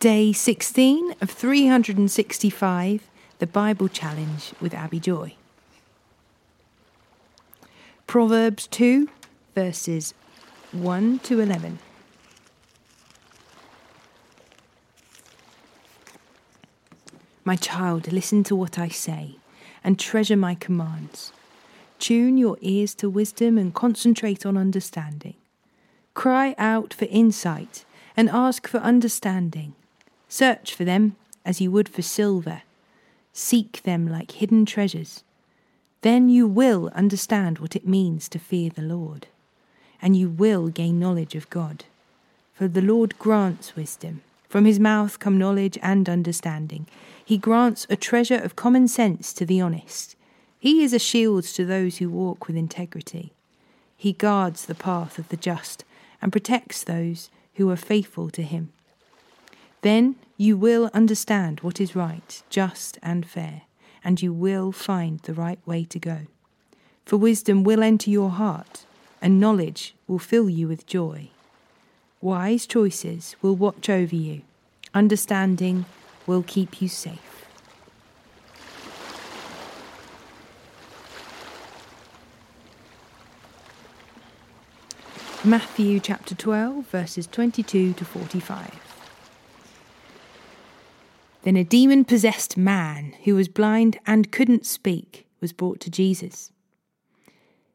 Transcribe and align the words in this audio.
Day 0.00 0.32
16 0.32 1.16
of 1.20 1.28
365, 1.30 3.10
the 3.38 3.46
Bible 3.46 3.86
Challenge 3.86 4.54
with 4.58 4.74
Abi 4.74 4.98
Joy. 4.98 5.34
Proverbs 8.06 8.66
2, 8.68 9.10
verses 9.54 10.14
1 10.72 11.18
to 11.18 11.40
11. 11.40 11.80
My 17.44 17.56
child, 17.56 18.10
listen 18.10 18.42
to 18.44 18.56
what 18.56 18.78
I 18.78 18.88
say 18.88 19.36
and 19.84 19.98
treasure 19.98 20.34
my 20.34 20.54
commands. 20.54 21.30
Tune 21.98 22.38
your 22.38 22.56
ears 22.62 22.94
to 22.94 23.10
wisdom 23.10 23.58
and 23.58 23.74
concentrate 23.74 24.46
on 24.46 24.56
understanding. 24.56 25.34
Cry 26.14 26.54
out 26.56 26.94
for 26.94 27.04
insight 27.10 27.84
and 28.16 28.30
ask 28.30 28.66
for 28.66 28.78
understanding. 28.78 29.74
Search 30.30 30.76
for 30.76 30.84
them 30.84 31.16
as 31.44 31.60
you 31.60 31.72
would 31.72 31.88
for 31.88 32.02
silver. 32.02 32.62
Seek 33.32 33.82
them 33.82 34.06
like 34.06 34.30
hidden 34.30 34.64
treasures. 34.64 35.24
Then 36.02 36.28
you 36.28 36.46
will 36.46 36.88
understand 36.94 37.58
what 37.58 37.74
it 37.74 37.86
means 37.86 38.28
to 38.28 38.38
fear 38.38 38.70
the 38.70 38.80
Lord, 38.80 39.26
and 40.00 40.16
you 40.16 40.28
will 40.30 40.68
gain 40.68 41.00
knowledge 41.00 41.34
of 41.34 41.50
God. 41.50 41.84
For 42.54 42.68
the 42.68 42.80
Lord 42.80 43.18
grants 43.18 43.74
wisdom. 43.74 44.22
From 44.48 44.66
his 44.66 44.78
mouth 44.78 45.18
come 45.18 45.36
knowledge 45.36 45.76
and 45.82 46.08
understanding. 46.08 46.86
He 47.24 47.36
grants 47.36 47.86
a 47.90 47.96
treasure 47.96 48.38
of 48.38 48.54
common 48.54 48.86
sense 48.86 49.32
to 49.32 49.44
the 49.44 49.60
honest. 49.60 50.14
He 50.60 50.84
is 50.84 50.92
a 50.92 50.98
shield 51.00 51.42
to 51.44 51.64
those 51.64 51.98
who 51.98 52.08
walk 52.08 52.46
with 52.46 52.56
integrity. 52.56 53.32
He 53.96 54.12
guards 54.12 54.66
the 54.66 54.76
path 54.76 55.18
of 55.18 55.28
the 55.28 55.36
just 55.36 55.84
and 56.22 56.30
protects 56.30 56.84
those 56.84 57.30
who 57.54 57.68
are 57.68 57.76
faithful 57.76 58.30
to 58.30 58.42
him. 58.42 58.72
Then 59.82 60.16
you 60.36 60.56
will 60.56 60.90
understand 60.92 61.60
what 61.60 61.80
is 61.80 61.96
right, 61.96 62.42
just, 62.50 62.98
and 63.02 63.24
fair, 63.24 63.62
and 64.04 64.20
you 64.20 64.32
will 64.32 64.72
find 64.72 65.20
the 65.20 65.34
right 65.34 65.58
way 65.66 65.84
to 65.84 65.98
go. 65.98 66.18
For 67.06 67.16
wisdom 67.16 67.64
will 67.64 67.82
enter 67.82 68.10
your 68.10 68.30
heart, 68.30 68.84
and 69.22 69.40
knowledge 69.40 69.94
will 70.06 70.18
fill 70.18 70.50
you 70.50 70.68
with 70.68 70.86
joy. 70.86 71.30
Wise 72.20 72.66
choices 72.66 73.36
will 73.40 73.56
watch 73.56 73.88
over 73.88 74.14
you, 74.14 74.42
understanding 74.92 75.86
will 76.26 76.42
keep 76.42 76.82
you 76.82 76.88
safe. 76.88 77.46
Matthew 85.42 86.00
chapter 86.00 86.34
12, 86.34 86.86
verses 86.88 87.26
22 87.26 87.94
to 87.94 88.04
45. 88.04 88.89
Then 91.42 91.56
a 91.56 91.64
demon 91.64 92.04
possessed 92.04 92.56
man 92.56 93.14
who 93.24 93.34
was 93.34 93.48
blind 93.48 93.98
and 94.06 94.30
couldn't 94.30 94.66
speak 94.66 95.26
was 95.40 95.52
brought 95.52 95.80
to 95.80 95.90
Jesus. 95.90 96.52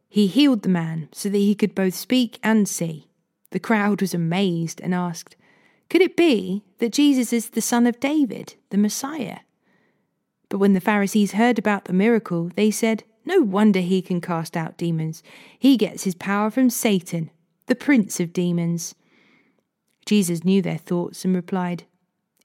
He 0.07 0.27
healed 0.27 0.61
the 0.61 0.69
man 0.69 1.09
so 1.11 1.29
that 1.29 1.37
he 1.37 1.55
could 1.55 1.73
both 1.75 1.95
speak 1.95 2.39
and 2.43 2.67
see. 2.67 3.07
The 3.51 3.59
crowd 3.59 4.01
was 4.01 4.13
amazed 4.13 4.79
and 4.81 4.93
asked, 4.93 5.35
Could 5.89 6.01
it 6.01 6.15
be 6.15 6.63
that 6.79 6.93
Jesus 6.93 7.33
is 7.33 7.49
the 7.49 7.61
son 7.61 7.87
of 7.87 7.99
David, 7.99 8.55
the 8.69 8.77
Messiah? 8.77 9.39
But 10.49 10.59
when 10.59 10.73
the 10.73 10.81
Pharisees 10.81 11.33
heard 11.33 11.57
about 11.57 11.85
the 11.85 11.93
miracle, 11.93 12.51
they 12.55 12.69
said, 12.69 13.03
No 13.25 13.41
wonder 13.41 13.79
he 13.79 14.01
can 14.01 14.21
cast 14.21 14.55
out 14.55 14.77
demons. 14.77 15.23
He 15.57 15.75
gets 15.75 16.03
his 16.03 16.15
power 16.15 16.51
from 16.51 16.69
Satan, 16.69 17.31
the 17.65 17.75
prince 17.75 18.19
of 18.19 18.31
demons. 18.31 18.93
Jesus 20.05 20.43
knew 20.43 20.61
their 20.61 20.77
thoughts 20.77 21.25
and 21.25 21.35
replied, 21.35 21.85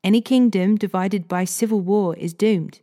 Any 0.03 0.21
kingdom 0.21 0.77
divided 0.77 1.29
by 1.29 1.45
civil 1.45 1.81
war 1.81 2.17
is 2.17 2.33
doomed. 2.33 2.81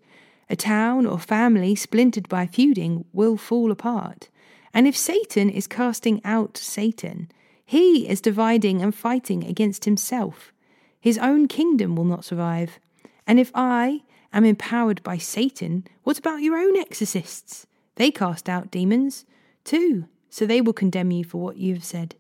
A 0.49 0.55
town 0.55 1.05
or 1.05 1.19
family 1.19 1.75
splintered 1.75 2.29
by 2.29 2.45
feuding 2.45 3.05
will 3.11 3.37
fall 3.37 3.71
apart. 3.71 4.29
And 4.73 4.87
if 4.87 4.95
Satan 4.95 5.49
is 5.49 5.67
casting 5.67 6.21
out 6.23 6.57
Satan, 6.57 7.29
he 7.65 8.07
is 8.07 8.21
dividing 8.21 8.81
and 8.81 8.93
fighting 8.93 9.43
against 9.43 9.85
himself. 9.85 10.53
His 10.99 11.17
own 11.17 11.47
kingdom 11.47 11.95
will 11.95 12.05
not 12.05 12.23
survive. 12.23 12.79
And 13.25 13.39
if 13.39 13.51
I 13.53 14.03
am 14.31 14.45
empowered 14.45 15.01
by 15.03 15.17
Satan, 15.17 15.85
what 16.03 16.19
about 16.19 16.41
your 16.41 16.57
own 16.57 16.77
exorcists? 16.77 17.65
They 17.95 18.11
cast 18.11 18.47
out 18.47 18.71
demons, 18.71 19.25
too, 19.63 20.05
so 20.29 20.45
they 20.45 20.61
will 20.61 20.73
condemn 20.73 21.11
you 21.11 21.23
for 21.23 21.39
what 21.39 21.57
you 21.57 21.73
have 21.73 21.83
said. 21.83 22.15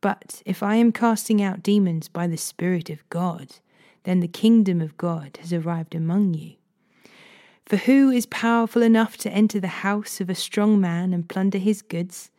But 0.00 0.42
if 0.44 0.62
I 0.62 0.74
am 0.74 0.90
casting 0.90 1.40
out 1.40 1.62
demons 1.62 2.08
by 2.08 2.26
the 2.26 2.36
Spirit 2.36 2.90
of 2.90 3.08
God, 3.08 3.54
then 4.04 4.20
the 4.20 4.28
kingdom 4.28 4.80
of 4.80 4.96
God 4.96 5.38
has 5.40 5.52
arrived 5.52 5.94
among 5.94 6.34
you. 6.34 6.54
For 7.66 7.76
who 7.76 8.10
is 8.10 8.26
powerful 8.26 8.82
enough 8.82 9.16
to 9.18 9.30
enter 9.30 9.60
the 9.60 9.68
house 9.68 10.20
of 10.20 10.28
a 10.28 10.34
strong 10.34 10.80
man 10.80 11.12
and 11.12 11.28
plunder 11.28 11.58
his 11.58 11.82
goods? 11.82 12.30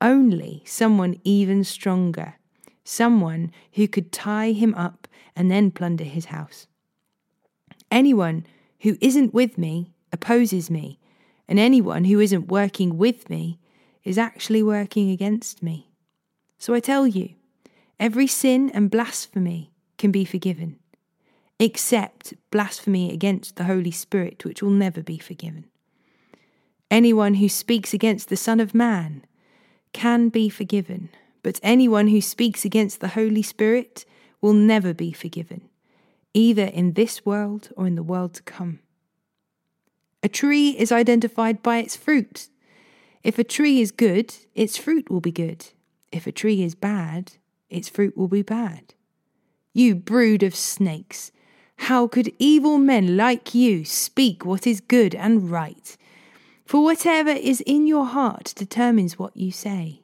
Only 0.00 0.62
someone 0.66 1.20
even 1.24 1.64
stronger, 1.64 2.34
someone 2.84 3.52
who 3.72 3.88
could 3.88 4.12
tie 4.12 4.52
him 4.52 4.74
up 4.74 5.08
and 5.34 5.50
then 5.50 5.70
plunder 5.70 6.04
his 6.04 6.26
house. 6.26 6.66
Anyone 7.90 8.46
who 8.80 8.96
isn't 9.00 9.32
with 9.32 9.56
me 9.58 9.92
opposes 10.12 10.70
me, 10.70 10.98
and 11.48 11.58
anyone 11.58 12.04
who 12.04 12.20
isn't 12.20 12.48
working 12.48 12.98
with 12.98 13.30
me 13.30 13.58
is 14.04 14.18
actually 14.18 14.62
working 14.62 15.10
against 15.10 15.62
me. 15.62 15.88
So 16.58 16.74
I 16.74 16.80
tell 16.80 17.06
you, 17.06 17.30
every 17.98 18.26
sin 18.26 18.70
and 18.70 18.90
blasphemy 18.90 19.72
can 19.98 20.10
be 20.10 20.24
forgiven, 20.24 20.78
except 21.62 22.34
blasphemy 22.50 23.12
against 23.12 23.54
the 23.54 23.64
Holy 23.64 23.92
Spirit, 23.92 24.44
which 24.44 24.60
will 24.60 24.70
never 24.70 25.00
be 25.00 25.16
forgiven. 25.16 25.64
Anyone 26.90 27.34
who 27.34 27.48
speaks 27.48 27.94
against 27.94 28.28
the 28.28 28.36
Son 28.36 28.58
of 28.58 28.74
Man 28.74 29.24
can 29.92 30.28
be 30.28 30.48
forgiven, 30.48 31.08
but 31.44 31.60
anyone 31.62 32.08
who 32.08 32.20
speaks 32.20 32.64
against 32.64 32.98
the 32.98 33.14
Holy 33.14 33.42
Spirit 33.42 34.04
will 34.40 34.54
never 34.54 34.92
be 34.92 35.12
forgiven, 35.12 35.68
either 36.34 36.64
in 36.64 36.94
this 36.94 37.24
world 37.24 37.68
or 37.76 37.86
in 37.86 37.94
the 37.94 38.02
world 38.02 38.34
to 38.34 38.42
come. 38.42 38.80
A 40.20 40.28
tree 40.28 40.70
is 40.70 40.90
identified 40.90 41.62
by 41.62 41.76
its 41.76 41.94
fruit. 41.94 42.48
If 43.22 43.38
a 43.38 43.44
tree 43.44 43.80
is 43.80 43.92
good, 43.92 44.34
its 44.56 44.76
fruit 44.76 45.08
will 45.08 45.20
be 45.20 45.30
good. 45.30 45.66
If 46.10 46.26
a 46.26 46.32
tree 46.32 46.64
is 46.64 46.74
bad, 46.74 47.34
its 47.70 47.88
fruit 47.88 48.16
will 48.16 48.26
be 48.26 48.42
bad. 48.42 48.94
You 49.72 49.94
brood 49.94 50.42
of 50.42 50.56
snakes, 50.56 51.30
how 51.76 52.06
could 52.06 52.32
evil 52.38 52.78
men 52.78 53.16
like 53.16 53.54
you 53.54 53.84
speak 53.84 54.44
what 54.44 54.66
is 54.66 54.80
good 54.80 55.14
and 55.14 55.50
right? 55.50 55.96
For 56.64 56.82
whatever 56.82 57.30
is 57.30 57.60
in 57.62 57.86
your 57.86 58.06
heart 58.06 58.54
determines 58.56 59.18
what 59.18 59.36
you 59.36 59.50
say. 59.50 60.02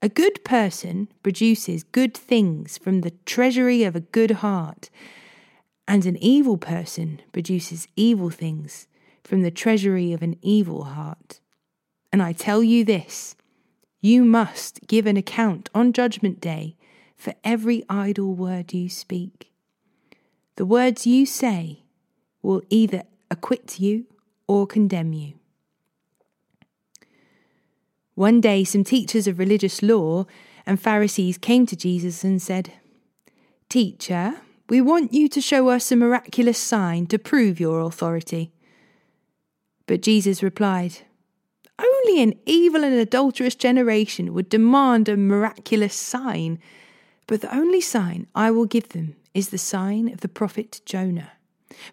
A 0.00 0.08
good 0.08 0.44
person 0.44 1.08
produces 1.22 1.82
good 1.82 2.14
things 2.16 2.78
from 2.78 3.00
the 3.00 3.10
treasury 3.26 3.82
of 3.82 3.96
a 3.96 4.00
good 4.00 4.30
heart, 4.30 4.90
and 5.88 6.06
an 6.06 6.16
evil 6.22 6.56
person 6.56 7.20
produces 7.32 7.88
evil 7.96 8.30
things 8.30 8.86
from 9.24 9.42
the 9.42 9.50
treasury 9.50 10.12
of 10.12 10.22
an 10.22 10.36
evil 10.40 10.84
heart. 10.84 11.40
And 12.12 12.22
I 12.22 12.32
tell 12.32 12.62
you 12.62 12.84
this 12.84 13.34
you 14.00 14.24
must 14.24 14.86
give 14.86 15.06
an 15.06 15.16
account 15.16 15.68
on 15.74 15.92
Judgment 15.92 16.40
Day 16.40 16.76
for 17.16 17.34
every 17.42 17.82
idle 17.88 18.34
word 18.34 18.72
you 18.72 18.88
speak. 18.88 19.50
The 20.58 20.66
words 20.66 21.06
you 21.06 21.24
say 21.24 21.84
will 22.42 22.62
either 22.68 23.04
acquit 23.30 23.78
you 23.78 24.06
or 24.48 24.66
condemn 24.66 25.12
you. 25.12 25.34
One 28.16 28.40
day, 28.40 28.64
some 28.64 28.82
teachers 28.82 29.28
of 29.28 29.38
religious 29.38 29.82
law 29.82 30.26
and 30.66 30.80
Pharisees 30.80 31.38
came 31.38 31.64
to 31.66 31.76
Jesus 31.76 32.24
and 32.24 32.42
said, 32.42 32.72
Teacher, 33.68 34.40
we 34.68 34.80
want 34.80 35.14
you 35.14 35.28
to 35.28 35.40
show 35.40 35.68
us 35.68 35.92
a 35.92 35.96
miraculous 35.96 36.58
sign 36.58 37.06
to 37.06 37.20
prove 37.20 37.60
your 37.60 37.78
authority. 37.78 38.50
But 39.86 40.02
Jesus 40.02 40.42
replied, 40.42 41.02
only 41.78 42.20
an 42.20 42.34
evil 42.46 42.82
and 42.82 42.94
adulterous 42.94 43.54
generation 43.54 44.34
would 44.34 44.48
demand 44.48 45.08
a 45.08 45.16
miraculous 45.16 45.94
sign, 45.94 46.58
but 47.28 47.42
the 47.42 47.54
only 47.54 47.80
sign 47.80 48.26
I 48.34 48.50
will 48.50 48.66
give 48.66 48.88
them 48.88 49.14
is 49.38 49.50
the 49.50 49.56
sign 49.56 50.12
of 50.12 50.20
the 50.20 50.28
prophet 50.28 50.80
Jonah. 50.84 51.30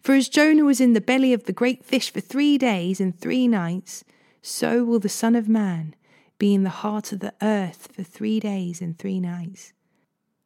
For 0.02 0.16
as 0.16 0.30
Jonah 0.30 0.66
was 0.66 0.82
in 0.82 0.94
the 0.94 1.00
belly 1.00 1.32
of 1.32 1.44
the 1.44 1.54
great 1.54 1.86
fish 1.86 2.12
for 2.12 2.20
three 2.20 2.58
days 2.58 3.00
and 3.00 3.16
three 3.16 3.48
nights, 3.48 4.04
so 4.42 4.84
will 4.84 4.98
the 4.98 5.10
Son 5.10 5.36
of 5.36 5.48
Man 5.48 5.94
be 6.40 6.56
in 6.56 6.64
the 6.64 6.82
heart 6.82 7.12
of 7.12 7.20
the 7.20 7.36
earth 7.44 7.90
for 7.94 8.02
three 8.02 8.40
days 8.40 8.82
and 8.82 8.98
three 8.98 9.20
nights. 9.20 9.74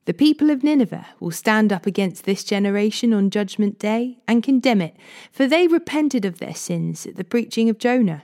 The 0.04 0.14
people 0.14 0.50
of 0.50 0.62
Nineveh 0.62 1.08
will 1.22 1.32
stand 1.32 1.72
up 1.72 1.86
against 1.86 2.26
this 2.26 2.44
generation 2.44 3.14
on 3.14 3.30
Judgment 3.30 3.80
Day 3.80 4.18
and 4.28 4.44
condemn 4.44 4.82
it, 4.82 4.98
for 5.32 5.48
they 5.48 5.68
repented 5.68 6.26
of 6.26 6.40
their 6.40 6.56
sins 6.56 7.06
at 7.06 7.16
the 7.16 7.24
preaching 7.24 7.70
of 7.70 7.80
Jonah. 7.80 8.24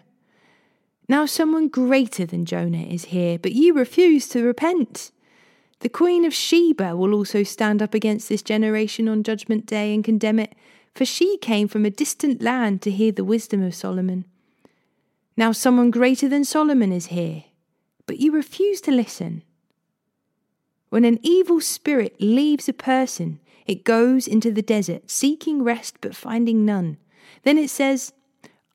Now 1.08 1.26
someone 1.26 1.70
greater 1.70 2.26
than 2.26 2.46
Jonah 2.46 2.84
is 2.84 3.06
here, 3.06 3.40
but 3.40 3.54
you 3.54 3.74
refuse 3.74 4.28
to 4.30 4.44
repent. 4.44 5.12
The 5.86 5.90
Queen 5.90 6.26
of 6.26 6.34
Sheba 6.34 6.96
will 6.96 7.14
also 7.14 7.44
stand 7.44 7.80
up 7.80 7.94
against 7.94 8.28
this 8.28 8.42
generation 8.42 9.08
on 9.08 9.22
Judgment 9.22 9.68
Day 9.68 9.94
and 9.94 10.04
condemn 10.04 10.40
it, 10.40 10.56
for 10.96 11.06
she 11.06 11.38
came 11.38 11.68
from 11.68 11.86
a 11.86 11.92
distant 11.92 12.42
land 12.42 12.82
to 12.82 12.90
hear 12.90 13.12
the 13.12 13.24
wisdom 13.24 13.62
of 13.62 13.76
Solomon. 13.76 14.26
Now 15.38 15.52
someone 15.52 15.92
greater 15.92 16.28
than 16.28 16.44
Solomon 16.44 16.92
is 16.92 17.14
here, 17.14 17.44
but 18.08 18.18
you 18.18 18.32
refuse 18.32 18.82
to 18.82 18.92
listen. 18.92 19.44
When 20.90 21.06
an 21.06 21.20
evil 21.22 21.62
spirit 21.62 22.16
leaves 22.20 22.68
a 22.68 22.74
person, 22.74 23.40
it 23.68 23.84
goes 23.84 24.26
into 24.26 24.52
the 24.52 24.64
desert, 24.64 25.12
seeking 25.12 25.62
rest 25.62 25.98
but 26.02 26.16
finding 26.16 26.66
none. 26.66 26.98
Then 27.44 27.60
it 27.60 27.70
says, 27.70 28.12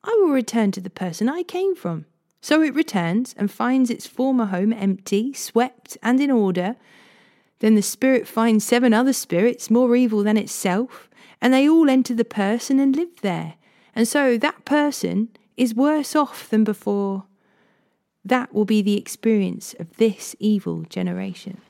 I 0.01 0.17
will 0.21 0.31
return 0.31 0.71
to 0.71 0.79
the 0.79 0.89
person 0.89 1.27
I 1.27 1.43
came 1.43 1.75
from. 1.75 2.05
So 2.41 2.61
it 2.63 2.73
returns 2.73 3.35
and 3.37 3.51
finds 3.51 3.89
its 3.89 4.07
former 4.07 4.45
home 4.45 4.73
empty, 4.73 5.31
swept, 5.33 5.97
and 6.01 6.19
in 6.19 6.31
order. 6.31 6.75
Then 7.59 7.75
the 7.75 7.83
spirit 7.83 8.27
finds 8.27 8.65
seven 8.65 8.93
other 8.93 9.13
spirits 9.13 9.69
more 9.69 9.95
evil 9.95 10.23
than 10.23 10.37
itself, 10.37 11.07
and 11.39 11.53
they 11.53 11.69
all 11.69 11.89
enter 11.89 12.15
the 12.15 12.25
person 12.25 12.79
and 12.79 12.95
live 12.95 13.21
there. 13.21 13.53
And 13.95 14.07
so 14.07 14.37
that 14.37 14.65
person 14.65 15.29
is 15.55 15.75
worse 15.75 16.15
off 16.15 16.49
than 16.49 16.63
before. 16.63 17.25
That 18.25 18.53
will 18.53 18.65
be 18.65 18.81
the 18.81 18.97
experience 18.97 19.75
of 19.79 19.97
this 19.97 20.35
evil 20.39 20.83
generation. 20.89 21.61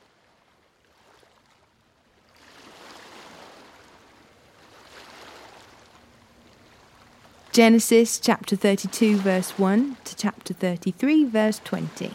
Genesis 7.52 8.18
chapter 8.18 8.56
32, 8.56 9.18
verse 9.18 9.58
1 9.58 9.98
to 10.04 10.16
chapter 10.16 10.54
33, 10.54 11.26
verse 11.26 11.60
20. 11.62 12.10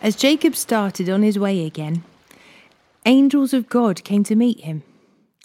As 0.00 0.14
Jacob 0.14 0.54
started 0.54 1.08
on 1.08 1.24
his 1.24 1.40
way 1.40 1.66
again, 1.66 2.04
angels 3.04 3.52
of 3.52 3.68
God 3.68 4.04
came 4.04 4.22
to 4.22 4.36
meet 4.36 4.60
him. 4.60 4.84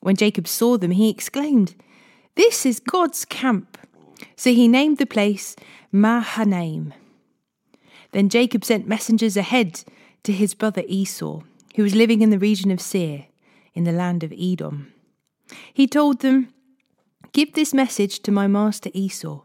When 0.01 0.15
Jacob 0.15 0.47
saw 0.47 0.77
them, 0.77 0.91
he 0.91 1.09
exclaimed, 1.09 1.73
This 2.35 2.67
is 2.67 2.79
God's 2.79 3.25
camp. 3.25 3.79
So 4.35 4.51
he 4.51 4.67
named 4.67 4.99
the 4.99 5.07
place 5.07 5.55
Mahanaim. 5.91 6.94
Then 8.11 8.29
Jacob 8.29 8.63
sent 8.63 8.88
messengers 8.88 9.35
ahead 9.35 9.83
to 10.21 10.31
his 10.31 10.53
brother 10.53 10.83
Esau, 10.88 11.41
who 11.75 11.81
was 11.81 11.95
living 11.95 12.21
in 12.21 12.29
the 12.29 12.38
region 12.38 12.69
of 12.69 12.79
Seir, 12.79 13.25
in 13.73 13.85
the 13.85 13.91
land 13.91 14.23
of 14.23 14.31
Edom. 14.38 14.94
He 15.73 15.88
told 15.88 16.19
them, 16.19 16.53
Give 17.38 17.54
this 17.54 17.72
message 17.72 18.22
to 18.22 18.31
my 18.31 18.48
master 18.48 18.89
Esau. 18.95 19.44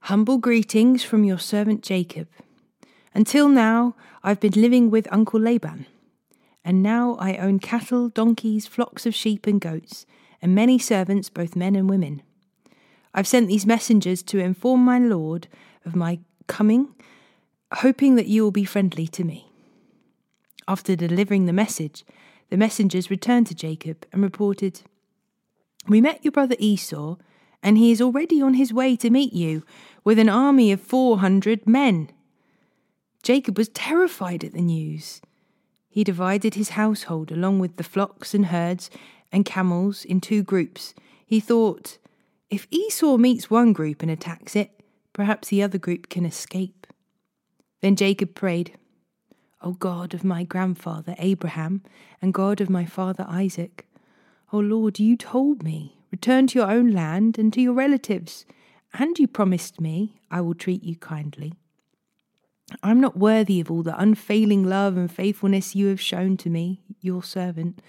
Humble 0.00 0.38
greetings 0.38 1.04
from 1.04 1.22
your 1.22 1.38
servant 1.38 1.80
Jacob. 1.80 2.26
Until 3.14 3.48
now, 3.48 3.94
I've 4.24 4.40
been 4.40 4.60
living 4.60 4.90
with 4.90 5.06
Uncle 5.12 5.38
Laban, 5.38 5.86
and 6.64 6.82
now 6.82 7.14
I 7.20 7.36
own 7.36 7.60
cattle, 7.60 8.08
donkeys, 8.08 8.66
flocks 8.66 9.06
of 9.06 9.14
sheep 9.14 9.46
and 9.46 9.60
goats, 9.60 10.06
and 10.42 10.56
many 10.56 10.76
servants, 10.76 11.30
both 11.30 11.54
men 11.54 11.76
and 11.76 11.88
women. 11.88 12.20
I've 13.14 13.28
sent 13.28 13.46
these 13.46 13.64
messengers 13.64 14.24
to 14.24 14.40
inform 14.40 14.84
my 14.84 14.98
lord 14.98 15.46
of 15.84 15.94
my 15.94 16.18
coming, 16.48 16.88
hoping 17.74 18.16
that 18.16 18.26
you 18.26 18.42
will 18.42 18.50
be 18.50 18.64
friendly 18.64 19.06
to 19.06 19.22
me. 19.22 19.52
After 20.66 20.96
delivering 20.96 21.46
the 21.46 21.52
message, 21.52 22.04
the 22.50 22.56
messengers 22.56 23.08
returned 23.08 23.46
to 23.46 23.54
Jacob 23.54 24.04
and 24.12 24.20
reported, 24.20 24.80
We 25.88 26.00
met 26.00 26.24
your 26.24 26.32
brother 26.32 26.56
Esau, 26.58 27.16
and 27.62 27.78
he 27.78 27.92
is 27.92 28.00
already 28.00 28.42
on 28.42 28.54
his 28.54 28.72
way 28.72 28.96
to 28.96 29.10
meet 29.10 29.32
you 29.32 29.64
with 30.04 30.18
an 30.18 30.28
army 30.28 30.72
of 30.72 30.80
four 30.80 31.18
hundred 31.18 31.66
men. 31.66 32.10
Jacob 33.22 33.56
was 33.56 33.68
terrified 33.68 34.44
at 34.44 34.52
the 34.52 34.60
news. 34.60 35.20
He 35.88 36.04
divided 36.04 36.54
his 36.54 36.70
household 36.70 37.32
along 37.32 37.58
with 37.58 37.76
the 37.76 37.84
flocks 37.84 38.34
and 38.34 38.46
herds 38.46 38.90
and 39.32 39.44
camels 39.44 40.04
in 40.04 40.20
two 40.20 40.42
groups. 40.42 40.94
He 41.24 41.40
thought, 41.40 41.98
if 42.50 42.66
Esau 42.70 43.16
meets 43.16 43.50
one 43.50 43.72
group 43.72 44.02
and 44.02 44.10
attacks 44.10 44.54
it, 44.54 44.70
perhaps 45.12 45.48
the 45.48 45.62
other 45.62 45.78
group 45.78 46.08
can 46.08 46.24
escape. 46.24 46.86
Then 47.80 47.96
Jacob 47.96 48.34
prayed, 48.34 48.78
O 49.62 49.72
God 49.72 50.14
of 50.14 50.22
my 50.22 50.44
grandfather 50.44 51.14
Abraham 51.18 51.82
and 52.20 52.34
God 52.34 52.60
of 52.60 52.70
my 52.70 52.84
father 52.84 53.24
Isaac, 53.28 53.85
O 54.52 54.58
Lord, 54.58 54.98
you 55.00 55.16
told 55.16 55.62
me, 55.62 55.98
return 56.12 56.46
to 56.48 56.58
your 56.58 56.70
own 56.70 56.92
land 56.92 57.36
and 57.38 57.52
to 57.52 57.60
your 57.60 57.72
relatives, 57.72 58.46
and 58.94 59.18
you 59.18 59.26
promised 59.26 59.80
me, 59.80 60.20
I 60.30 60.40
will 60.40 60.54
treat 60.54 60.84
you 60.84 60.96
kindly. 60.96 61.54
I'm 62.82 63.00
not 63.00 63.16
worthy 63.16 63.60
of 63.60 63.70
all 63.70 63.82
the 63.82 64.00
unfailing 64.00 64.64
love 64.64 64.96
and 64.96 65.10
faithfulness 65.10 65.74
you 65.74 65.86
have 65.88 66.00
shown 66.00 66.36
to 66.38 66.50
me, 66.50 66.82
your 67.00 67.22
servant. 67.22 67.80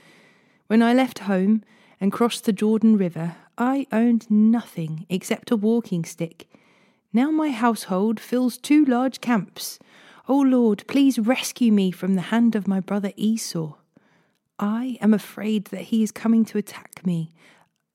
When 0.68 0.84
I 0.84 0.94
left 0.94 1.20
home 1.20 1.64
and 2.02 2.12
crossed 2.12 2.46
the 2.46 2.54
Jordan 2.54 2.98
River, 2.98 3.36
I 3.58 3.88
owned 3.92 4.30
nothing 4.30 5.06
except 5.10 5.52
a 5.52 5.56
walking 5.56 6.06
stick. 6.06 6.48
Now 7.14 7.32
my 7.32 7.50
household 7.50 8.20
fills 8.20 8.58
two 8.58 8.86
large 8.86 9.22
camps. 9.22 9.80
O 10.28 10.40
oh 10.40 10.42
Lord, 10.42 10.84
please 10.88 11.18
rescue 11.18 11.72
me 11.72 11.90
from 11.90 12.16
the 12.16 12.30
hand 12.34 12.56
of 12.56 12.68
my 12.68 12.80
brother 12.80 13.14
Esau. 13.16 13.77
I 14.60 14.98
am 15.02 15.14
afraid 15.14 15.66
that 15.66 15.84
he 15.84 16.04
is 16.04 16.12
coming 16.12 16.46
to 16.46 16.58
attack 16.58 17.06
me, 17.06 17.32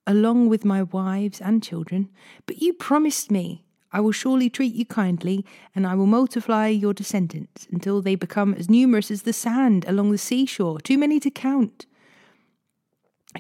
along 0.07 0.49
with 0.49 0.65
my 0.65 0.83
wives 0.83 1.41
and 1.41 1.63
children, 1.63 2.09
but 2.47 2.63
you 2.63 2.73
promised 2.73 3.31
me 3.31 3.65
I 3.93 4.01
will 4.01 4.13
surely 4.13 4.49
treat 4.49 4.75
you 4.75 4.87
kindly, 4.87 5.45
and 5.75 5.87
I 5.87 5.95
will 5.95 6.07
multiply 6.07 6.69
your 6.69 6.95
descendants 6.95 7.67
until 7.71 8.01
they 8.01 8.15
become 8.15 8.55
as 8.55 8.71
numerous 8.71 9.11
as 9.11 9.23
the 9.23 9.35
sand 9.35 9.85
along 9.87 10.13
the 10.13 10.19
seashore, 10.19 10.81
too 10.81 10.97
many 10.97 11.21
to 11.21 11.31
count. 11.31 11.85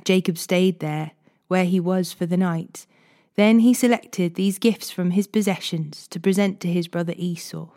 Jacob 0.04 0.36
stayed 0.36 0.80
there, 0.80 1.12
where 1.48 1.64
he 1.64 1.80
was 1.80 2.12
for 2.12 2.26
the 2.26 2.36
night. 2.36 2.86
Then 3.34 3.60
he 3.60 3.72
selected 3.72 4.34
these 4.34 4.58
gifts 4.58 4.90
from 4.90 5.12
his 5.12 5.26
possessions 5.26 6.06
to 6.08 6.20
present 6.20 6.60
to 6.60 6.68
his 6.68 6.86
brother 6.88 7.14
Esau 7.16 7.68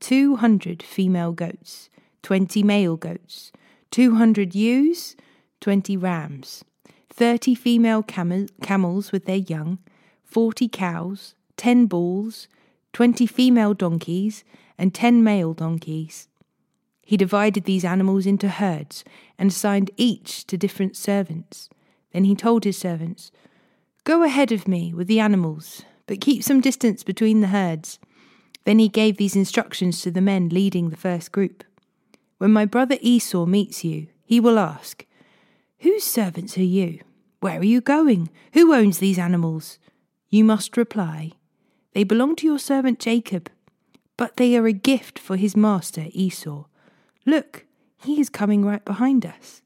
two 0.00 0.36
hundred 0.36 0.82
female 0.82 1.32
goats, 1.32 1.90
twenty 2.22 2.62
male 2.62 2.96
goats, 2.96 3.52
two 3.90 4.16
hundred 4.16 4.54
ewes, 4.54 5.16
twenty 5.60 5.96
rams, 5.96 6.64
thirty 7.08 7.54
female 7.54 8.02
camel- 8.02 8.48
camels 8.62 9.12
with 9.12 9.24
their 9.24 9.36
young, 9.36 9.78
forty 10.24 10.68
cows, 10.68 11.34
ten 11.56 11.86
bulls, 11.86 12.48
twenty 12.92 13.26
female 13.26 13.74
donkeys, 13.74 14.44
and 14.76 14.94
ten 14.94 15.22
male 15.24 15.54
donkeys. 15.54 16.28
He 17.02 17.16
divided 17.16 17.64
these 17.64 17.86
animals 17.86 18.26
into 18.26 18.48
herds 18.48 19.02
and 19.38 19.50
assigned 19.50 19.90
each 19.96 20.46
to 20.46 20.58
different 20.58 20.96
servants. 20.96 21.70
Then 22.12 22.24
he 22.24 22.34
told 22.34 22.64
his 22.64 22.76
servants, 22.76 23.30
Go 24.04 24.22
ahead 24.22 24.52
of 24.52 24.68
me 24.68 24.92
with 24.92 25.06
the 25.06 25.20
animals, 25.20 25.82
but 26.06 26.20
keep 26.20 26.42
some 26.42 26.60
distance 26.60 27.02
between 27.02 27.40
the 27.40 27.48
herds. 27.48 27.98
Then 28.64 28.78
he 28.78 28.88
gave 28.88 29.16
these 29.16 29.36
instructions 29.36 30.02
to 30.02 30.10
the 30.10 30.20
men 30.20 30.50
leading 30.50 30.90
the 30.90 30.96
first 30.96 31.32
group. 31.32 31.64
When 32.38 32.52
my 32.52 32.64
brother 32.64 32.96
Esau 33.00 33.46
meets 33.46 33.84
you, 33.84 34.08
he 34.24 34.40
will 34.40 34.58
ask, 34.58 35.04
Whose 35.80 36.04
servants 36.04 36.56
are 36.56 36.62
you? 36.62 37.00
Where 37.40 37.60
are 37.60 37.64
you 37.64 37.80
going? 37.80 38.30
Who 38.54 38.74
owns 38.74 38.98
these 38.98 39.18
animals? 39.18 39.78
You 40.28 40.44
must 40.44 40.76
reply, 40.76 41.32
they 41.92 42.04
belong 42.04 42.36
to 42.36 42.46
your 42.46 42.58
servant 42.58 42.98
Jacob, 42.98 43.50
but 44.16 44.36
they 44.36 44.56
are 44.56 44.66
a 44.66 44.72
gift 44.72 45.18
for 45.18 45.36
his 45.36 45.56
master 45.56 46.06
Esau. 46.10 46.64
Look, 47.26 47.66
he 48.02 48.20
is 48.20 48.28
coming 48.28 48.64
right 48.64 48.84
behind 48.84 49.26
us. 49.26 49.62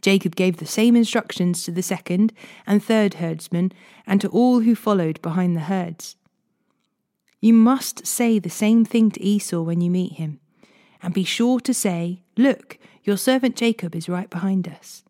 Jacob 0.00 0.36
gave 0.36 0.58
the 0.58 0.66
same 0.66 0.96
instructions 0.96 1.62
to 1.64 1.70
the 1.70 1.82
second 1.82 2.32
and 2.66 2.82
third 2.82 3.14
herdsmen 3.14 3.72
and 4.06 4.20
to 4.20 4.28
all 4.28 4.60
who 4.60 4.74
followed 4.74 5.20
behind 5.22 5.56
the 5.56 5.60
herds. 5.60 6.16
You 7.40 7.52
must 7.52 8.06
say 8.06 8.38
the 8.38 8.50
same 8.50 8.84
thing 8.84 9.10
to 9.10 9.22
Esau 9.22 9.62
when 9.62 9.80
you 9.80 9.90
meet 9.90 10.14
him, 10.14 10.40
and 11.04 11.12
be 11.12 11.22
sure 11.22 11.60
to 11.60 11.74
say, 11.74 12.22
Look, 12.36 12.78
your 13.04 13.18
servant 13.18 13.56
Jacob 13.56 13.94
is 13.94 14.08
right 14.08 14.30
behind 14.30 14.66
us. 14.66 15.04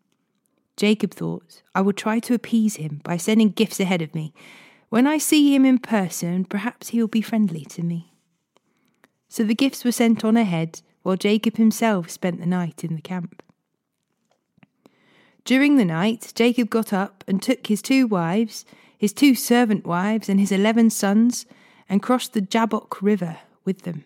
Jacob 0.76 1.14
thought, 1.14 1.62
I 1.72 1.82
will 1.82 1.92
try 1.92 2.18
to 2.18 2.34
appease 2.34 2.76
him 2.76 3.00
by 3.04 3.16
sending 3.16 3.50
gifts 3.50 3.78
ahead 3.78 4.02
of 4.02 4.14
me, 4.14 4.34
when 4.88 5.06
I 5.06 5.18
see 5.18 5.54
him 5.54 5.64
in 5.64 5.78
person, 5.78 6.44
perhaps 6.44 6.88
he 6.88 7.00
will 7.00 7.08
be 7.08 7.22
friendly 7.22 7.64
to 7.66 7.82
me. 7.82 8.12
So 9.28 9.44
the 9.44 9.54
gifts 9.54 9.84
were 9.84 9.92
sent 9.92 10.24
on 10.24 10.36
ahead, 10.36 10.82
while 11.02 11.16
Jacob 11.16 11.56
himself 11.56 12.10
spent 12.10 12.40
the 12.40 12.46
night 12.46 12.82
in 12.82 12.96
the 12.96 13.02
camp. 13.02 13.42
During 15.44 15.76
the 15.76 15.84
night, 15.84 16.32
Jacob 16.34 16.70
got 16.70 16.92
up 16.92 17.22
and 17.28 17.40
took 17.40 17.66
his 17.66 17.82
two 17.82 18.06
wives, 18.06 18.64
his 18.96 19.12
two 19.12 19.34
servant 19.34 19.86
wives, 19.86 20.28
and 20.28 20.40
his 20.40 20.50
eleven 20.50 20.90
sons, 20.90 21.46
and 21.88 22.02
crossed 22.02 22.32
the 22.32 22.40
Jabbok 22.40 23.00
River 23.00 23.38
with 23.64 23.82
them. 23.82 24.04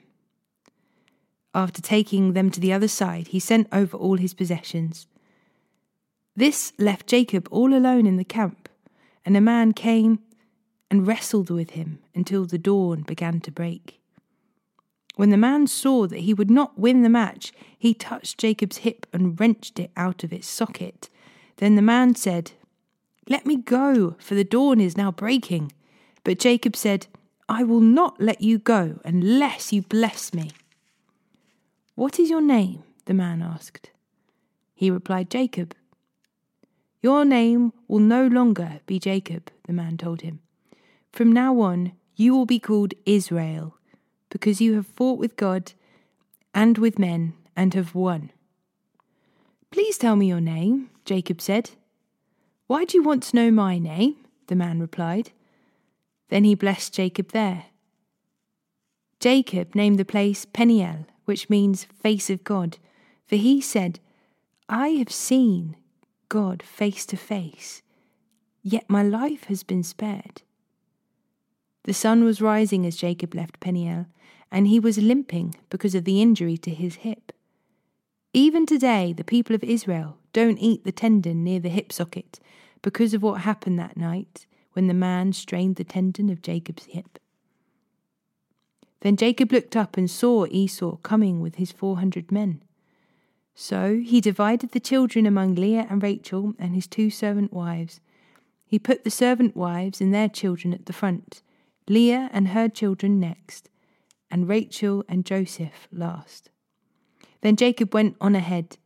After 1.59 1.83
taking 1.83 2.35
them 2.35 2.53
to 2.53 2.61
the 2.61 2.73
other 2.73 2.87
side, 2.87 3.29
he 3.29 3.41
sent 3.41 3.67
over 3.73 3.97
all 3.97 4.17
his 4.17 4.33
possessions. 4.33 5.09
This 6.37 6.73
left 6.79 7.09
Jacob 7.09 7.49
all 7.51 7.75
alone 7.75 8.07
in 8.07 8.17
the 8.17 8.23
camp, 8.23 8.69
and 9.25 9.37
a 9.37 9.41
man 9.41 9.73
came 9.73 10.21
and 10.89 11.05
wrestled 11.05 11.51
with 11.51 11.71
him 11.71 11.99
until 12.15 12.45
the 12.45 12.59
dawn 12.59 13.03
began 13.03 13.41
to 13.41 13.51
break. 13.51 14.01
When 15.17 15.31
the 15.31 15.37
man 15.37 15.67
saw 15.67 16.07
that 16.07 16.21
he 16.21 16.33
would 16.33 16.49
not 16.49 16.79
win 16.79 17.03
the 17.03 17.09
match, 17.09 17.53
he 17.77 17.93
touched 17.93 18.39
Jacob's 18.39 18.79
hip 18.87 19.05
and 19.13 19.41
wrenched 19.41 19.81
it 19.81 19.91
out 19.97 20.23
of 20.23 20.33
its 20.33 20.47
socket. 20.47 21.09
Then 21.57 21.75
the 21.75 21.83
man 21.83 22.15
said, 22.15 22.53
Let 23.29 23.47
me 23.47 23.57
go, 23.57 24.15
for 24.21 24.37
the 24.37 24.45
dawn 24.45 24.81
is 24.81 24.97
now 24.97 25.11
breaking. 25.11 25.73
But 26.23 26.39
Jacob 26.39 26.77
said, 26.77 27.09
I 27.49 27.65
will 27.65 27.81
not 27.81 28.21
let 28.21 28.43
you 28.43 28.59
go 28.59 29.01
unless 29.05 29.73
you 29.73 29.83
bless 29.83 30.33
me. 30.33 30.53
What 31.99 32.21
is 32.21 32.31
your 32.31 32.41
name? 32.41 32.85
the 33.07 33.13
man 33.13 33.43
asked. 33.43 33.91
He 34.73 34.89
replied, 34.89 35.31
Jacob. 35.31 35.75
Your 37.03 37.25
name 37.25 37.73
will 37.89 37.99
no 37.99 38.29
longer 38.29 38.79
be 38.87 39.01
Jacob, 39.01 39.51
the 39.67 39.73
man 39.73 39.97
told 39.97 40.21
him. 40.21 40.39
From 41.11 41.33
now 41.33 41.59
on, 41.59 41.91
you 42.15 42.37
will 42.37 42.47
be 42.47 42.61
called 42.61 42.95
Israel, 43.05 43.75
because 44.31 44.61
you 44.61 44.77
have 44.77 44.87
fought 44.87 45.19
with 45.19 45.35
God 45.35 45.73
and 46.55 46.79
with 46.79 47.01
men 47.01 47.35
and 47.57 47.75
have 47.75 47.97
won. 47.97 48.31
Please 49.73 49.99
tell 49.99 50.15
me 50.15 50.29
your 50.29 50.41
name, 50.41 50.91
Jacob 51.05 51.41
said. 51.41 51.73
Why 52.69 52.85
do 52.85 52.97
you 52.97 53.03
want 53.03 53.25
to 53.25 53.37
know 53.37 53.51
my 53.51 53.81
name? 53.81 54.15
the 54.47 54.55
man 54.55 54.79
replied. 54.79 55.33
Then 56.29 56.45
he 56.45 56.55
blessed 56.55 56.95
Jacob 56.95 57.33
there. 57.33 57.65
Jacob 59.19 59.75
named 59.75 59.99
the 59.99 60.05
place 60.05 60.45
Peniel, 60.45 61.07
which 61.29 61.51
means 61.51 61.85
face 61.85 62.31
of 62.31 62.43
God, 62.43 62.79
for 63.27 63.37
he 63.37 63.61
said, 63.61 64.01
I 64.67 64.89
have 65.01 65.13
seen 65.13 65.77
God 66.31 66.63
face 66.63 67.05
to 67.05 67.19
face, 67.19 67.83
yet 68.63 68.89
my 68.89 69.03
life 69.03 69.45
has 69.45 69.63
been 69.63 69.83
spared. 69.83 70.41
The 71.85 71.93
sun 71.93 72.25
was 72.25 72.41
rising 72.41 72.87
as 72.87 72.97
Jacob 72.97 73.35
left 73.35 73.61
Peniel, 73.61 74.07
and 74.51 74.67
he 74.67 74.81
was 74.81 74.97
limping 74.97 75.55
because 75.69 75.95
of 75.95 76.05
the 76.05 76.23
injury 76.23 76.57
to 76.57 76.71
his 76.71 76.97
hip. 76.97 77.33
Even 78.33 78.65
today, 78.65 79.13
the 79.13 79.23
people 79.23 79.55
of 79.55 79.63
Israel 79.63 80.17
don't 80.33 80.59
eat 80.59 80.85
the 80.85 80.93
tendon 80.93 81.45
near 81.45 81.61
the 81.61 81.69
hip 81.69 81.93
socket 81.93 82.41
because 82.81 83.13
of 83.13 83.23
what 83.23 83.43
happened 83.43 83.79
that 83.79 83.99
night 83.99 84.47
when 84.73 84.87
the 84.87 84.95
man 84.95 85.35
strained 85.35 85.77
the 85.77 85.85
tendon 85.85 86.31
of 86.31 86.41
Jacob's 86.41 86.87
hip. 86.87 87.19
Then 89.01 89.17
Jacob 89.17 89.53
looked 89.53 89.77
up 89.77 89.97
and 89.97 90.11
saw 90.11 90.47
Esau 90.51 90.97
coming 90.97 91.41
with 91.41 91.57
his 91.57 91.73
four 91.73 91.99
hundred 91.99 92.33
men. 92.33 92.63
So 93.55 94.01
he 94.05 94.21
divided 94.21 94.73
the 94.73 94.81
children 94.81 95.27
among 95.27 95.55
Leah 95.55 95.87
and 95.91 96.03
Rachel 96.03 96.55
and 96.59 96.75
his 96.75 96.87
two 96.87 97.11
servant 97.11 97.53
wives. 97.53 98.01
He 98.65 98.79
put 98.79 99.05
the 99.05 99.11
servant 99.11 99.57
wives 99.57 100.01
and 100.01 100.13
their 100.13 100.29
children 100.29 100.75
at 100.75 100.87
the 100.87 100.93
front, 100.93 101.43
Leah 101.89 102.29
and 102.33 102.49
her 102.49 102.69
children 102.69 103.19
next, 103.19 103.71
and 104.31 104.49
Rachel 104.49 105.05
and 105.09 105.25
Joseph 105.25 105.89
last. 105.91 106.51
Then 107.41 107.57
Jacob 107.57 107.95
went 107.95 108.17
on 108.21 108.35
ahead. 108.35 108.79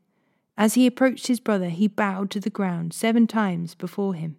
As 0.57 0.75
he 0.75 0.87
approached 0.87 1.27
his 1.27 1.41
brother, 1.41 1.71
he 1.71 1.89
bowed 1.89 2.31
to 2.31 2.41
the 2.41 2.51
ground 2.51 2.93
seven 2.93 3.27
times 3.27 3.75
before 3.75 4.15
him. 4.15 4.37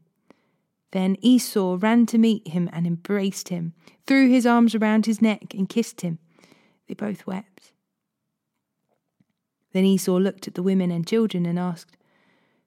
Then 0.93 1.17
Esau 1.21 1.79
ran 1.81 2.05
to 2.05 2.19
meet 2.19 2.49
him 2.49 2.69
and 2.71 2.85
embraced 2.85 3.49
him, 3.49 3.73
threw 4.05 4.29
his 4.29 4.45
arms 4.45 4.75
around 4.75 5.07
his 5.07 5.23
neck 5.23 5.55
and 5.55 5.67
kissed 5.67 6.01
him. 6.01 6.19
They 6.87 6.93
both 6.93 7.25
wept. 7.25 7.71
Then 9.71 9.85
Esau 9.85 10.19
looked 10.19 10.47
at 10.47 10.53
the 10.53 10.61
women 10.61 10.91
and 10.91 11.07
children 11.07 11.47
and 11.47 11.57
asked, 11.57 11.97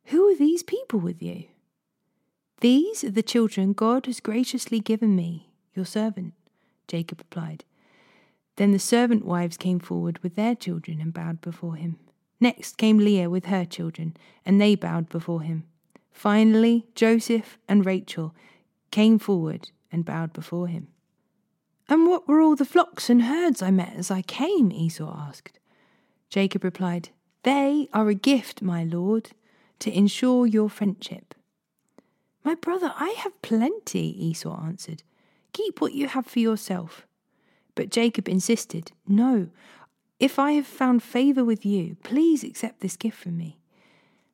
Who 0.06 0.28
are 0.28 0.35
these 0.35 0.64
people 0.64 0.99
with 0.99 1.23
you? 1.23 1.45
These 2.61 3.04
are 3.04 3.12
the 3.12 3.23
children 3.23 3.73
God 3.73 4.06
has 4.06 4.18
graciously 4.18 4.80
given 4.80 5.14
me, 5.14 5.52
your 5.73 5.85
servant, 5.85 6.35
Jacob 6.88 7.21
replied. 7.21 7.64
Then 8.56 8.73
the 8.73 8.80
servant 8.80 9.25
wives 9.25 9.56
came 9.56 9.78
forward 9.78 10.18
with 10.25 10.35
their 10.35 10.56
children 10.56 11.00
and 11.00 11.14
bowed 11.14 11.40
before 11.40 11.76
him. 11.76 12.00
Next 12.40 12.76
came 12.76 12.99
Leah 12.99 13.30
with 13.30 13.45
her 13.45 13.64
children, 13.64 14.16
and 14.45 14.61
they 14.61 14.75
bowed 14.75 15.09
before 15.09 15.42
him. 15.42 15.62
Finally, 16.16 16.87
Joseph 16.94 17.58
and 17.68 17.85
Rachel 17.85 18.35
came 18.90 19.18
forward 19.18 19.68
and 19.92 20.02
bowed 20.02 20.32
before 20.32 20.66
him. 20.66 20.88
And 21.90 22.08
what 22.08 22.26
were 22.26 22.40
all 22.40 22.56
the 22.56 22.64
flocks 22.64 23.11
and 23.11 23.25
herds 23.25 23.61
I 23.61 23.70
met 23.70 23.92
as 23.94 24.11
I 24.11 24.23
came? 24.23 24.73
Esau 24.73 25.14
asked. 25.14 25.58
Jacob 26.30 26.64
replied, 26.64 27.11
They 27.42 27.90
are 27.92 28.08
a 28.08 28.14
gift, 28.14 28.62
my 28.62 28.82
lord, 28.82 29.32
to 29.80 29.94
ensure 29.94 30.46
your 30.46 30.70
friendship. 30.70 31.35
My 32.42 32.54
brother, 32.54 32.94
I 32.96 33.11
have 33.18 33.42
plenty, 33.42 34.08
Esau 34.18 34.58
answered. 34.64 35.02
Keep 35.52 35.82
what 35.82 35.92
you 35.92 36.08
have 36.08 36.25
for 36.25 36.38
yourself. 36.38 37.06
But 37.75 37.90
Jacob 37.90 38.26
insisted, 38.26 38.90
No, 39.06 39.49
if 40.18 40.38
I 40.38 40.52
have 40.52 40.66
found 40.66 41.02
favour 41.02 41.44
with 41.44 41.66
you, 41.66 41.99
please 42.02 42.42
accept 42.42 42.80
this 42.80 42.96
gift 42.96 43.18
from 43.18 43.37
me. 43.37 43.58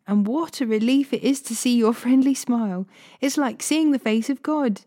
And 0.06 0.26
what 0.26 0.60
a 0.60 0.66
relief 0.66 1.12
it 1.12 1.22
is 1.22 1.40
to 1.42 1.54
see 1.54 1.76
your 1.76 1.92
friendly 1.92 2.34
smile. 2.34 2.86
It's 3.20 3.38
like 3.38 3.62
seeing 3.62 3.92
the 3.92 3.98
face 3.98 4.28
of 4.28 4.42
God. 4.42 4.82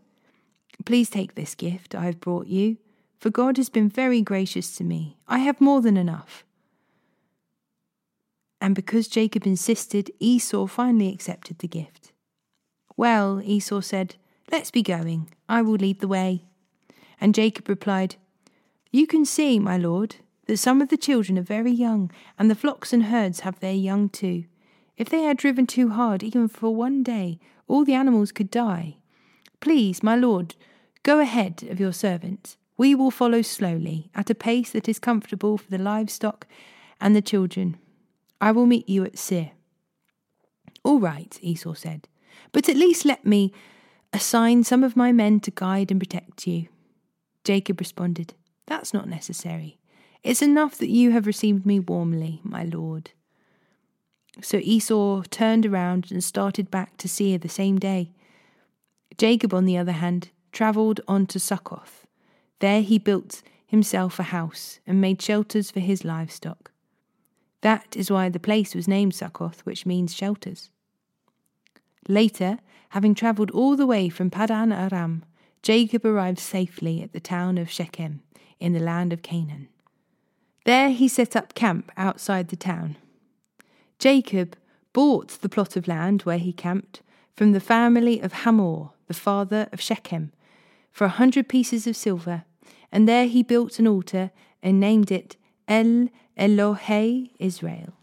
Please 0.86 1.10
take 1.10 1.36
this 1.36 1.56
gift 1.56 1.96
I 1.96 2.06
have 2.06 2.20
brought 2.20 2.48
you, 2.48 2.78
for 3.18 3.30
God 3.30 3.58
has 3.58 3.70
been 3.70 3.90
very 3.90 4.22
gracious 4.22 4.76
to 4.78 4.84
me. 4.84 5.18
I 5.28 5.40
have 5.40 5.62
more 5.62 5.82
than 5.82 5.98
enough. 5.98 6.44
And 8.60 8.76
because 8.76 9.08
Jacob 9.08 9.46
insisted, 9.46 10.12
Esau 10.20 10.66
finally 10.68 11.14
accepted 11.14 11.60
the 11.60 11.68
gift. 11.68 12.12
Well, 12.98 13.42
Esau 13.44 13.82
said, 13.82 14.16
Let's 14.52 14.72
be 14.72 14.82
going. 14.82 15.30
I 15.50 15.62
will 15.62 15.76
lead 15.76 16.00
the 16.00 16.08
way. 16.08 16.44
And 17.20 17.34
Jacob 17.34 17.70
replied, 17.70 18.16
You 18.92 19.08
can 19.08 19.26
see, 19.26 19.60
my 19.60 19.78
lord, 19.78 20.18
that 20.46 20.58
some 20.58 20.82
of 20.82 20.90
the 20.90 20.98
children 20.98 21.38
are 21.38 21.44
very 21.44 21.72
young, 21.72 22.12
and 22.38 22.50
the 22.50 22.56
flocks 22.56 22.94
and 22.94 23.06
herds 23.06 23.42
have 23.42 23.60
their 23.60 23.74
young 23.74 24.10
too. 24.10 24.46
If 24.98 25.10
they 25.10 25.26
are 25.26 25.34
driven 25.34 25.68
too 25.68 25.90
hard, 25.90 26.24
even 26.24 26.48
for 26.48 26.74
one 26.74 27.04
day, 27.04 27.40
all 27.68 27.84
the 27.84 27.94
animals 27.94 28.32
could 28.32 28.50
die. 28.50 28.98
Please, 29.60 30.04
my 30.04 30.16
lord, 30.16 30.56
go 31.04 31.20
ahead 31.20 31.64
of 31.70 31.80
your 31.80 31.92
servant. 31.92 32.58
We 32.78 32.96
will 32.96 33.12
follow 33.12 33.42
slowly, 33.42 34.10
at 34.16 34.30
a 34.30 34.36
pace 34.36 34.72
that 34.72 34.88
is 34.88 35.00
comfortable 35.00 35.58
for 35.58 35.70
the 35.70 35.78
livestock 35.78 36.48
and 37.00 37.16
the 37.16 37.22
children. 37.22 37.78
I 38.40 38.52
will 38.52 38.66
meet 38.66 38.88
you 38.88 39.04
at 39.04 39.18
Seir. 39.18 39.52
All 40.84 41.00
right, 41.00 41.38
Esau 41.42 41.74
said, 41.74 42.08
but 42.52 42.70
at 42.70 42.76
least 42.78 43.06
let 43.06 43.26
me 43.26 43.54
assign 44.14 44.64
some 44.64 44.84
of 44.84 44.96
my 44.96 45.12
men 45.12 45.40
to 45.42 45.52
guide 45.52 45.92
and 45.92 46.00
protect 46.00 46.48
you. 46.48 46.68
Jacob 47.44 47.80
responded, 47.80 48.34
That's 48.68 48.94
not 48.94 49.10
necessary. 49.10 49.80
It's 50.24 50.42
enough 50.42 50.78
that 50.78 50.90
you 50.90 51.12
have 51.12 51.28
received 51.28 51.66
me 51.66 51.80
warmly, 51.80 52.42
my 52.44 52.64
lord. 52.64 53.12
So 54.42 54.58
Esau 54.58 55.24
turned 55.30 55.66
around 55.66 56.12
and 56.12 56.24
started 56.24 56.70
back 56.70 56.98
to 56.98 57.08
Seir 57.08 57.38
the 57.38 57.50
same 57.50 57.78
day. 57.80 58.12
Jacob, 59.18 59.54
on 59.54 59.66
the 59.66 59.78
other 59.78 59.94
hand, 59.94 60.30
travelled 60.52 61.02
on 61.08 61.26
to 61.28 61.40
Succoth. 61.40 62.06
There 62.60 62.82
he 62.82 62.98
built 62.98 63.42
himself 63.66 64.20
a 64.20 64.24
house 64.24 64.80
and 64.86 65.02
made 65.02 65.22
shelters 65.22 65.72
for 65.72 65.80
his 65.80 66.06
livestock. 66.06 66.72
That 67.62 67.96
is 67.96 68.12
why 68.12 68.30
the 68.30 68.40
place 68.40 68.76
was 68.76 68.88
named 68.88 69.16
Succoth, 69.16 69.66
which 69.66 69.86
means 69.86 70.14
shelters. 70.14 70.70
Later, 72.08 72.60
having 72.90 73.16
travelled 73.16 73.52
all 73.52 73.76
the 73.76 73.88
way 73.88 74.10
from 74.10 74.30
Padan 74.30 74.72
Aram, 74.72 75.24
Jacob 75.64 76.06
arrived 76.06 76.40
safely 76.40 77.02
at 77.02 77.12
the 77.12 77.20
town 77.20 77.58
of 77.58 77.72
Shechem 77.72 78.22
in 78.60 78.74
the 78.74 78.80
land 78.80 79.12
of 79.12 79.24
Canaan. 79.24 79.68
There 80.66 80.90
he 80.90 81.08
set 81.08 81.36
up 81.36 81.56
camp 81.56 81.92
outside 81.98 82.50
the 82.50 82.56
town. 82.56 82.98
Jacob 84.00 84.56
bought 84.94 85.30
the 85.42 85.50
plot 85.50 85.76
of 85.76 85.88
land 85.88 86.22
where 86.24 86.38
he 86.38 86.54
camped 86.54 87.02
from 87.36 87.52
the 87.52 87.60
family 87.60 88.20
of 88.22 88.32
Hamor, 88.32 88.92
the 89.08 89.14
father 89.14 89.68
of 89.72 89.82
Shechem, 89.82 90.32
for 90.92 91.06
a 91.06 91.10
hundred 91.10 91.50
pieces 91.50 91.86
of 91.88 91.96
silver, 91.96 92.46
and 92.92 93.08
there 93.08 93.28
he 93.28 93.44
built 93.44 93.80
an 93.80 93.88
altar 93.88 94.32
and 94.64 94.80
named 94.80 95.12
it 95.12 95.36
El 95.68 96.08
Elohe 96.38 97.30
Israel. 97.40 97.94